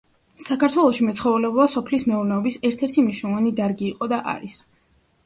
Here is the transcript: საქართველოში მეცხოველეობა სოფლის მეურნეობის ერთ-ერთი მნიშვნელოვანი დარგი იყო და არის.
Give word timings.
საქართველოში 0.43 1.03
მეცხოველეობა 1.09 1.67
სოფლის 1.73 2.05
მეურნეობის 2.11 2.57
ერთ-ერთი 2.71 3.05
მნიშვნელოვანი 3.05 3.53
დარგი 3.61 3.87
იყო 3.91 4.09
და 4.15 4.21
არის. 4.33 4.57